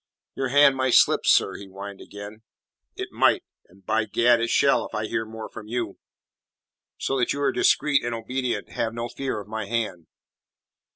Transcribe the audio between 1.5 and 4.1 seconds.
he whined again. "It might and, by